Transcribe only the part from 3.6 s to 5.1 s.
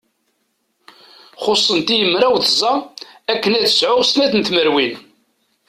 sɛuɣ snat tmerwin.